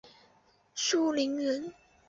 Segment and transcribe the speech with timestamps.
[0.73, 1.75] 舒磷人。